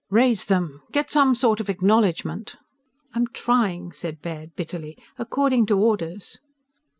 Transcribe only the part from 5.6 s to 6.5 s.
to orders!"